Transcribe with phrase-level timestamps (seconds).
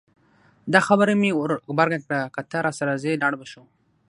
[0.73, 3.63] دا خبره مې ور غبرګه کړه که ته راسره ځې لاړ به شو.